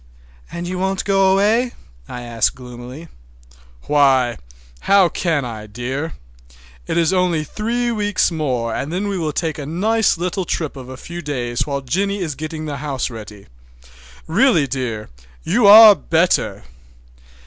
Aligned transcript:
"And 0.51 0.67
you 0.67 0.79
won't 0.79 1.05
go 1.05 1.31
away?" 1.31 1.73
I 2.07 2.23
asked 2.23 2.55
gloomily. 2.55 3.07
"Why, 3.83 4.37
how 4.89 5.09
can 5.09 5.45
I, 5.45 5.67
dear? 5.67 6.13
It 6.87 6.97
is 6.97 7.13
only 7.13 7.43
three 7.43 7.91
weeks 7.91 8.31
more 8.31 8.73
and 8.73 8.91
then 8.91 9.07
we 9.09 9.19
will 9.19 9.31
take 9.31 9.59
a 9.59 9.65
nice 9.67 10.17
little 10.17 10.43
trip 10.45 10.75
of 10.75 10.89
a 10.89 10.97
few 10.97 11.21
days 11.21 11.67
while 11.67 11.81
Jennie 11.81 12.17
is 12.21 12.33
getting 12.33 12.65
the 12.65 12.77
house 12.77 13.11
ready. 13.11 13.45
Really, 14.25 14.65
dear, 14.65 15.09
you 15.43 15.67
are 15.67 15.93
better!" 15.93 16.63